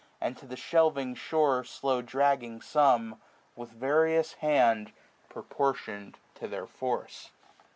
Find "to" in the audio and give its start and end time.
0.39-0.47, 6.33-6.47